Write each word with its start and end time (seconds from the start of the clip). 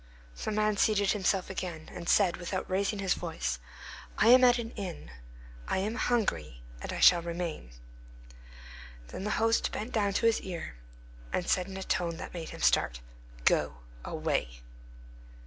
The 0.45 0.49
man 0.51 0.77
seated 0.77 1.11
himself 1.11 1.51
again, 1.51 1.87
and 1.93 2.09
said, 2.09 2.37
without 2.37 2.67
raising 2.67 2.97
his 2.97 3.13
voice, 3.13 3.59
"I 4.17 4.29
am 4.29 4.43
at 4.43 4.57
an 4.57 4.71
inn; 4.71 5.11
I 5.67 5.77
am 5.77 5.93
hungry, 5.93 6.63
and 6.81 6.91
I 6.91 6.99
shall 6.99 7.21
remain." 7.21 7.73
Then 9.09 9.25
the 9.25 9.29
host 9.37 9.71
bent 9.71 9.91
down 9.91 10.13
to 10.13 10.25
his 10.25 10.41
ear, 10.41 10.73
and 11.31 11.47
said 11.47 11.67
in 11.67 11.77
a 11.77 11.83
tone 11.83 12.17
which 12.17 12.33
made 12.33 12.49
him 12.49 12.61
start, 12.61 12.99
"Go 13.45 13.77
away!" 14.03 14.61